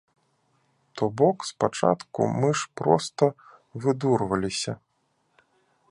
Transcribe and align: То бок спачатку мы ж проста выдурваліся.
То 0.95 1.03
бок 1.21 1.37
спачатку 1.49 2.21
мы 2.39 2.49
ж 2.63 2.81
проста 2.81 3.25
выдурваліся. 3.85 4.73